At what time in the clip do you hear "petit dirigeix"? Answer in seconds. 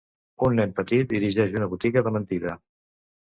0.79-1.53